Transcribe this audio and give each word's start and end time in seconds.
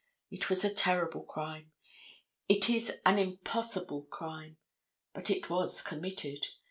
It 0.31 0.49
was 0.49 0.65
a 0.65 0.73
terrible 0.73 1.21
crime. 1.21 1.73
It 2.49 2.71
is 2.71 2.91
an 3.05 3.19
impossible 3.19 4.01
crime. 4.09 4.57
But 5.13 5.29
it 5.29 5.47
was 5.47 5.83
committed. 5.83 6.47